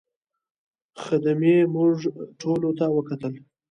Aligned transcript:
خدمې 1.03 1.55
موږ 1.75 1.95
ټولو 2.41 2.69
ته 2.79 2.85
وکتل. 2.95 3.33